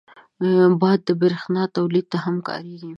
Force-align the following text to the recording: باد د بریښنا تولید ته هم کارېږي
باد 0.81 0.99
د 1.07 1.09
بریښنا 1.21 1.63
تولید 1.75 2.05
ته 2.11 2.17
هم 2.25 2.35
کارېږي 2.47 2.89